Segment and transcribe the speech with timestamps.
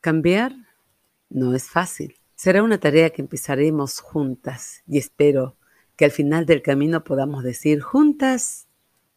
[0.00, 0.54] Cambiar
[1.28, 2.14] no es fácil.
[2.36, 5.56] Será una tarea que empezaremos juntas y espero
[5.96, 8.68] que al final del camino podamos decir juntas,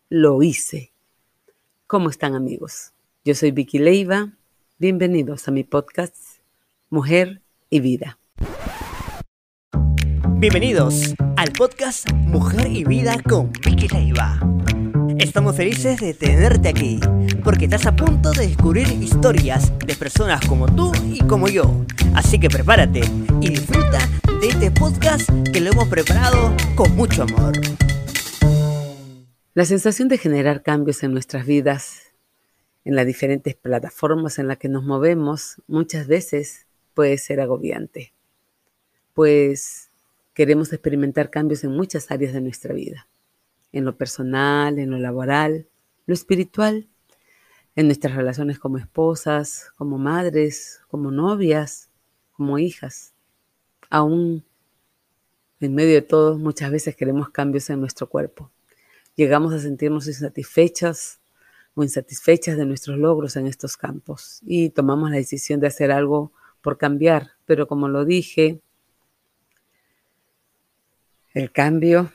[0.09, 0.91] lo hice.
[1.85, 2.93] ¿Cómo están amigos?
[3.23, 4.33] Yo soy Vicky Leiva.
[4.79, 6.15] Bienvenidos a mi podcast
[6.89, 8.17] Mujer y Vida.
[10.39, 14.39] Bienvenidos al podcast Mujer y Vida con Vicky Leiva.
[15.19, 16.99] Estamos felices de tenerte aquí,
[17.41, 21.85] porque estás a punto de descubrir historias de personas como tú y como yo.
[22.13, 23.01] Así que prepárate
[23.41, 23.99] y disfruta
[24.39, 27.53] de este podcast que lo hemos preparado con mucho amor.
[29.53, 32.13] La sensación de generar cambios en nuestras vidas,
[32.85, 38.13] en las diferentes plataformas en las que nos movemos, muchas veces puede ser agobiante,
[39.13, 39.89] pues
[40.33, 43.07] queremos experimentar cambios en muchas áreas de nuestra vida
[43.71, 45.67] en lo personal, en lo laboral,
[46.05, 46.87] lo espiritual,
[47.75, 51.89] en nuestras relaciones como esposas, como madres, como novias,
[52.33, 53.13] como hijas.
[53.89, 54.43] Aún
[55.59, 58.51] en medio de todo, muchas veces queremos cambios en nuestro cuerpo.
[59.15, 61.19] Llegamos a sentirnos insatisfechas
[61.75, 66.31] o insatisfechas de nuestros logros en estos campos y tomamos la decisión de hacer algo
[66.61, 67.31] por cambiar.
[67.45, 68.59] Pero como lo dije,
[71.33, 72.11] el cambio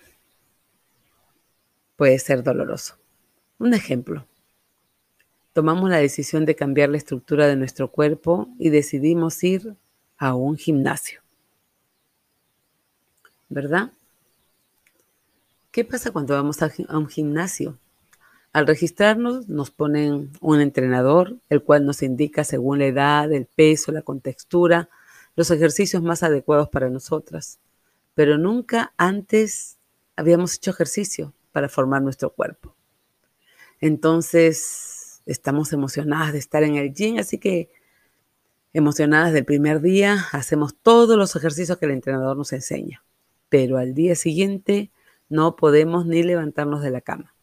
[1.97, 2.99] puede ser doloroso.
[3.59, 4.27] Un ejemplo.
[5.57, 9.75] Tomamos la decisión de cambiar la estructura de nuestro cuerpo y decidimos ir
[10.19, 11.23] a un gimnasio.
[13.49, 13.91] ¿Verdad?
[15.71, 17.79] ¿Qué pasa cuando vamos a, un gimnasio?
[18.53, 23.93] Al registrarnos nos ponen un entrenador, el cual nos indica según la edad, el peso,
[23.93, 24.91] la contextura,
[25.37, 27.61] los ejercicios más adecuados para nosotras.
[28.15, 29.79] Pero nunca antes
[30.17, 32.75] habíamos hecho ejercicio para formar nuestro cuerpo.
[33.81, 34.96] Entonces,
[35.27, 37.69] estamos emocionadas de estar en el gym, así que
[38.73, 43.05] emocionadas del primer día, hacemos todos los ejercicios que el entrenador nos enseña,
[43.49, 44.91] pero al día siguiente
[45.29, 47.35] no podemos ni levantarnos de la cama.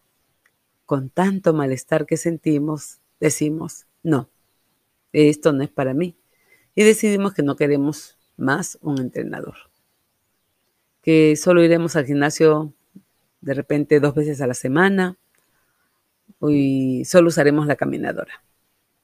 [0.85, 4.29] Con tanto malestar que sentimos, decimos, no,
[5.11, 6.15] esto no es para mí.
[6.75, 9.55] Y decidimos que no queremos más un entrenador.
[11.01, 12.73] Que solo iremos al gimnasio
[13.41, 15.17] de repente dos veces a la semana
[16.49, 18.43] y solo usaremos la caminadora.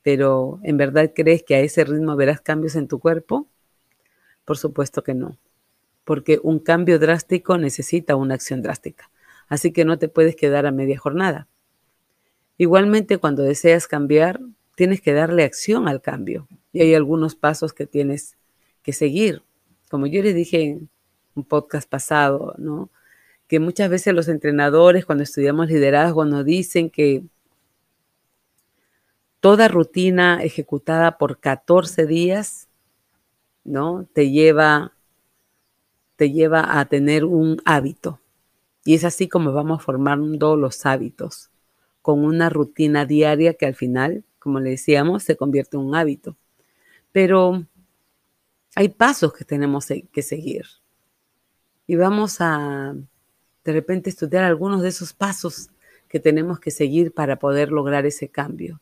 [0.02, 3.48] Pero ¿en verdad crees que a ese ritmo verás cambios en tu cuerpo?
[4.46, 5.38] Por supuesto que no,
[6.04, 9.12] porque un cambio drástico necesita una acción drástica,
[9.48, 11.48] así que no te puedes quedar a media jornada.
[12.58, 14.40] Igualmente, cuando deseas cambiar,
[14.76, 18.38] tienes que darle acción al cambio y hay algunos pasos que tienes
[18.82, 19.44] que seguir.
[19.90, 20.90] Como yo les dije en
[21.36, 22.90] un podcast pasado, ¿no?
[23.50, 27.24] Que muchas veces los entrenadores cuando estudiamos liderazgo nos dicen que
[29.40, 32.68] toda rutina ejecutada por 14 días,
[33.64, 34.08] ¿no?
[34.14, 34.94] Te lleva,
[36.16, 38.22] te lleva a tener un hábito.
[38.86, 41.50] Y es así como vamos formando los hábitos,
[42.04, 46.38] con una rutina diaria que al final, como le decíamos, se convierte en un hábito.
[47.12, 47.66] Pero
[48.76, 50.66] hay pasos que tenemos que seguir.
[51.88, 52.94] Y vamos a
[53.64, 55.70] de repente estudiar algunos de esos pasos
[56.08, 58.82] que tenemos que seguir para poder lograr ese cambio.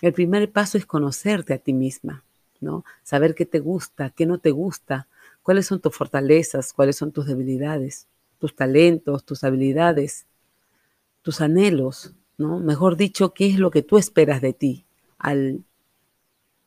[0.00, 2.24] El primer paso es conocerte a ti misma,
[2.60, 2.84] ¿no?
[3.02, 5.08] Saber qué te gusta, qué no te gusta,
[5.42, 8.06] cuáles son tus fortalezas, cuáles son tus debilidades,
[8.38, 10.26] tus talentos, tus habilidades,
[11.22, 12.60] tus anhelos, ¿no?
[12.60, 14.84] Mejor dicho, qué es lo que tú esperas de ti
[15.18, 15.64] al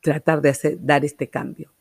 [0.02, 1.72] tratar de hacer, dar este cambio.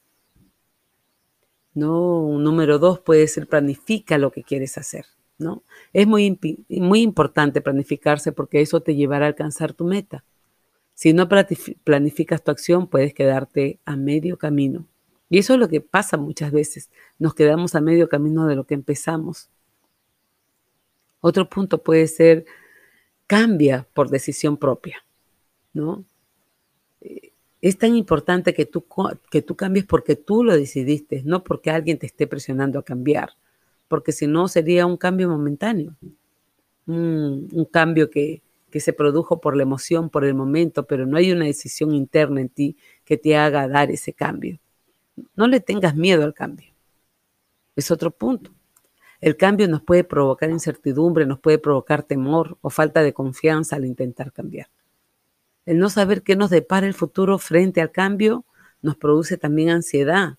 [1.73, 2.21] ¿No?
[2.21, 5.05] Un número dos puede ser planifica lo que quieres hacer,
[5.37, 5.63] ¿no?
[5.93, 6.39] Es muy,
[6.69, 10.23] muy importante planificarse porque eso te llevará a alcanzar tu meta.
[10.93, 11.27] Si no
[11.83, 14.87] planificas tu acción, puedes quedarte a medio camino.
[15.29, 16.91] Y eso es lo que pasa muchas veces.
[17.17, 19.49] Nos quedamos a medio camino de lo que empezamos.
[21.21, 22.45] Otro punto puede ser
[23.27, 25.05] cambia por decisión propia,
[25.73, 26.03] ¿no?
[27.61, 28.85] Es tan importante que tú,
[29.29, 33.31] que tú cambies porque tú lo decidiste, no porque alguien te esté presionando a cambiar,
[33.87, 35.95] porque si no sería un cambio momentáneo,
[36.87, 38.41] un, cambio que,
[38.71, 42.41] que se produjo por la emoción, por el momento, pero no hay una decisión interna
[42.41, 44.59] en ti que te haga dar ese cambio.
[45.35, 46.73] No le tengas miedo al cambio.
[47.75, 48.51] Es otro punto.
[49.19, 53.85] El cambio nos puede provocar incertidumbre, nos puede provocar temor o falta de confianza al
[53.85, 54.67] intentar cambiar.
[55.71, 58.43] El no saber qué nos depara el futuro frente al cambio
[58.81, 60.37] nos produce también ansiedad,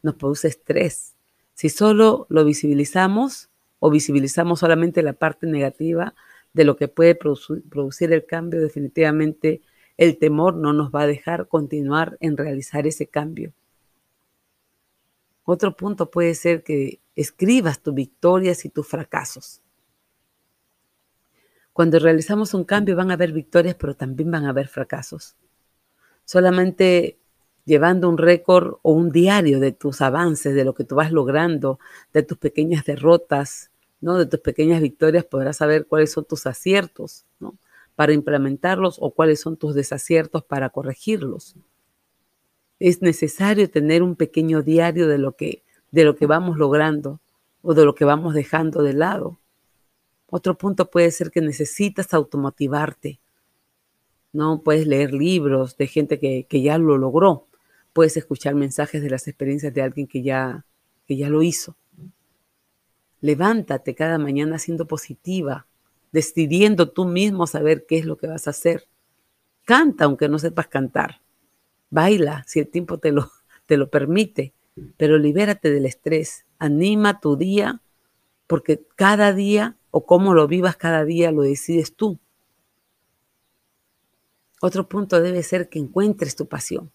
[0.00, 1.16] nos produce estrés.
[1.52, 6.14] Si solo lo visibilizamos o visibilizamos solamente la parte negativa
[6.54, 9.60] de lo que puede producir el cambio, definitivamente
[9.98, 13.52] el temor no nos va a dejar continuar en realizar ese cambio.
[15.44, 19.60] Otro punto puede ser que escribas tus victorias y tus fracasos.
[21.80, 25.34] Cuando realizamos un cambio van a haber victorias, pero también van a haber fracasos.
[26.26, 27.18] Solamente
[27.64, 31.78] llevando un récord o un diario de tus avances, de lo que tú vas logrando,
[32.12, 33.70] de tus pequeñas derrotas,
[34.02, 34.18] ¿no?
[34.18, 37.56] De tus pequeñas victorias podrás saber cuáles son tus aciertos, ¿no?
[37.96, 41.56] Para implementarlos o cuáles son tus desaciertos para corregirlos.
[42.78, 45.62] Es necesario tener un pequeño diario de lo que
[45.92, 47.22] de lo que vamos logrando
[47.62, 49.39] o de lo que vamos dejando de lado.
[50.30, 53.18] Otro punto puede ser que necesitas automotivarte.
[54.32, 57.48] No puedes leer libros de gente que, que ya lo logró.
[57.92, 60.64] Puedes escuchar mensajes de las experiencias de alguien que ya,
[61.08, 61.76] que ya lo hizo.
[63.20, 65.66] Levántate cada mañana siendo positiva,
[66.12, 68.86] decidiendo tú mismo saber qué es lo que vas a hacer.
[69.64, 71.20] Canta aunque no sepas cantar.
[71.90, 73.30] Baila si el tiempo te lo,
[73.66, 74.54] te lo permite,
[74.96, 76.46] pero libérate del estrés.
[76.60, 77.80] Anima tu día
[78.46, 82.18] porque cada día o cómo lo vivas cada día lo decides tú.
[84.60, 86.92] Otro punto debe ser que encuentres tu pasión.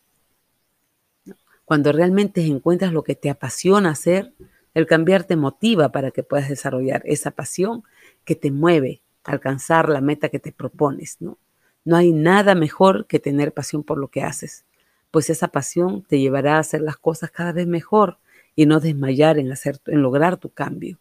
[1.65, 4.33] Cuando realmente encuentras lo que te apasiona hacer,
[4.75, 7.83] el cambiar te motiva para que puedas desarrollar esa pasión
[8.23, 11.39] que te mueve a alcanzar la meta que te propones, ¿no?
[11.83, 14.65] No hay nada mejor que tener pasión por lo que haces,
[15.11, 18.19] pues esa pasión te llevará a hacer las cosas cada vez mejor
[18.55, 20.99] y no desmayar en, hacer, en lograr tu cambio.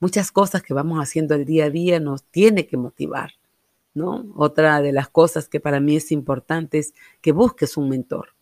[0.00, 3.32] Muchas cosas que vamos haciendo el día a día nos tiene que motivar,
[3.94, 4.26] ¿no?
[4.34, 8.34] Otra de las cosas que para mí es importante es que busques un mentor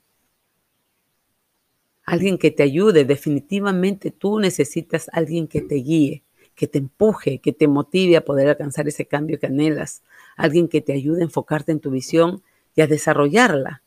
[2.08, 3.04] alguien que te ayude.
[3.04, 6.22] Definitivamente tú necesitas alguien que te guíe,
[6.54, 10.02] que te empuje, que te motive a poder alcanzar ese cambio que anhelas.
[10.36, 12.42] Alguien que te ayude a enfocarte en tu visión
[12.74, 13.82] y a desarrollarla.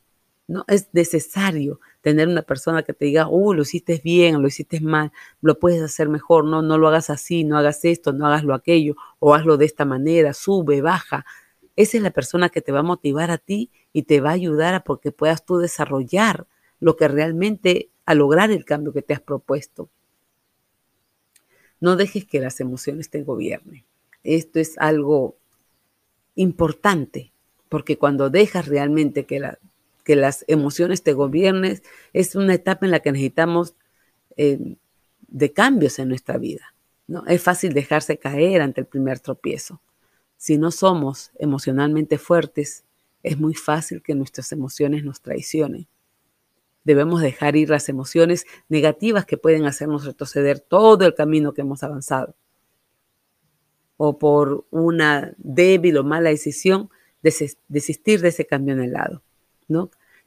[0.48, 4.82] No es necesario tener una persona que te diga, uh, lo hiciste bien, lo hiciste
[4.82, 5.12] mal,
[5.42, 8.54] lo puedes hacer mejor, no, no lo hagas así, no hagas esto, no hagas lo
[8.54, 11.26] aquello, o hazlo de esta manera, sube, baja.
[11.76, 14.34] Esa es la persona que te va a motivar a ti y te va a
[14.34, 16.48] ayudar a porque puedas tú desarrollar
[16.80, 19.90] lo que realmente a lograr el cambio que te has propuesto.
[21.80, 23.86] No dejes que las emociones te gobiernen.
[24.24, 25.38] Esto es algo
[26.36, 27.32] importante,
[27.70, 29.60] porque cuando dejas realmente que, la,
[30.04, 31.82] que las emociones te gobiernen,
[32.14, 33.76] es una etapa en la que necesitamos
[34.38, 34.78] eh,
[35.28, 36.74] de cambios en nuestra vida.
[37.08, 37.26] ¿no?
[37.28, 39.82] Es fácil dejarse caer ante el primer tropiezo.
[40.38, 42.84] Si no somos emocionalmente fuertes,
[43.24, 45.88] es muy fácil que nuestras emociones nos traicionen.
[46.84, 51.84] Debemos dejar ir las emociones negativas que pueden hacernos retroceder todo el camino que hemos
[51.84, 52.36] avanzado.
[53.98, 56.90] O por una débil o mala decisión,
[57.22, 59.22] desistir de ese cambio en el lado.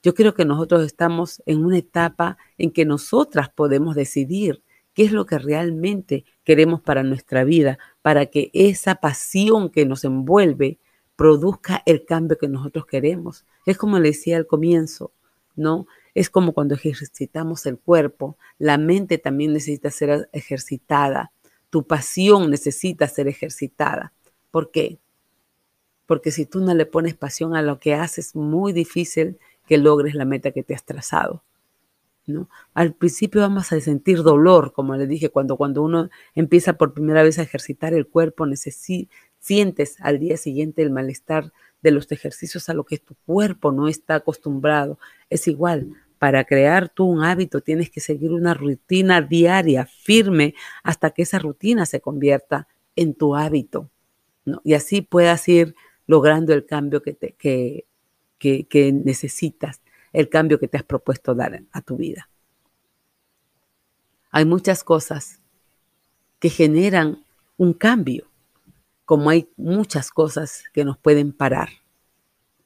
[0.02, 4.62] Yo creo que nosotros estamos en una etapa en que nosotras podemos decidir
[4.93, 10.05] qué es lo que realmente queremos para nuestra vida, para que esa pasión que nos
[10.05, 10.79] envuelve
[11.17, 13.44] produzca el cambio que nosotros queremos.
[13.67, 15.12] Es como le decía al comienzo,
[15.56, 15.87] ¿no?
[16.14, 21.32] Es como cuando ejercitamos el cuerpo, la mente también necesita ser ejercitada,
[21.70, 24.12] tu pasión necesita ser ejercitada.
[24.50, 24.99] ¿Por qué?
[26.06, 29.79] Porque si tú no le pones pasión a lo que haces, es muy difícil que
[29.79, 31.43] logres la meta que te has trazado.
[32.27, 32.49] ¿no?
[32.73, 37.23] Al principio vamos a sentir dolor, como le dije, cuando, cuando uno empieza por primera
[37.23, 38.46] vez a ejercitar el cuerpo,
[39.39, 43.89] sientes al día siguiente el malestar de los ejercicios a lo que tu cuerpo no
[43.89, 44.99] está acostumbrado.
[45.29, 51.11] Es igual, para crear tú un hábito tienes que seguir una rutina diaria, firme, hasta
[51.11, 53.91] que esa rutina se convierta en tu hábito.
[54.65, 55.75] Y así puedas ir
[56.06, 57.87] logrando el cambio que, te, que,
[58.39, 59.81] que necesitas,
[60.13, 62.29] el cambio que te has propuesto dar a tu vida.
[64.31, 65.41] Hay muchas cosas
[66.39, 67.25] que generan
[67.56, 68.27] un cambio,
[69.05, 71.69] como hay muchas cosas que nos pueden parar.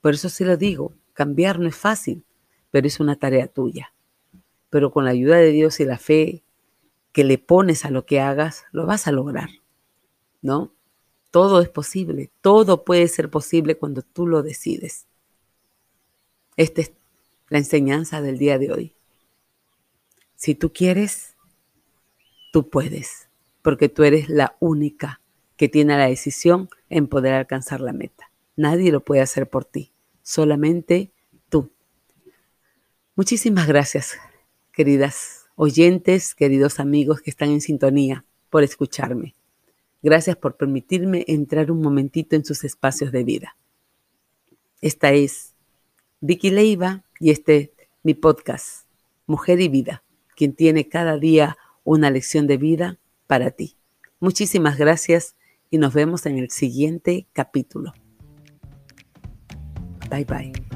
[0.00, 2.25] Por eso sí lo digo, cambiar no es fácil,
[2.71, 3.92] pero es una tarea tuya.
[4.71, 6.42] Pero con la ayuda de Dios y la fe
[7.12, 9.50] que le pones a lo que hagas, lo vas a lograr,
[10.42, 10.73] ¿no?
[11.30, 15.06] Todo es posible, todo puede ser posible cuando tú lo decides.
[16.56, 16.92] Esta es
[17.49, 18.94] la enseñanza del día de hoy.
[20.35, 21.37] Si tú quieres,
[22.52, 23.28] tú puedes,
[23.62, 25.20] porque tú eres la única
[25.56, 28.30] que tiene la decisión en poder alcanzar la meta.
[28.56, 29.92] Nadie lo puede hacer por ti,
[30.23, 31.12] solamente
[33.18, 34.16] Muchísimas gracias,
[34.70, 39.35] queridas oyentes, queridos amigos que están en sintonía, por escucharme.
[40.02, 43.57] Gracias por permitirme entrar un momentito en sus espacios de vida.
[44.81, 45.55] Esta es
[46.21, 48.87] Vicky Leiva y este mi podcast,
[49.26, 50.05] Mujer y Vida,
[50.37, 53.76] quien tiene cada día una lección de vida para ti.
[54.21, 55.37] Muchísimas gracias
[55.71, 57.93] y nos vemos en el siguiente capítulo.
[60.11, 60.67] Bye bye.